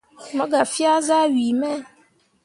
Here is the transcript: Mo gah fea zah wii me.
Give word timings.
Mo 0.35 0.45
gah 0.51 0.67
fea 0.73 0.95
zah 1.07 1.25
wii 1.33 1.53
me. 1.59 1.71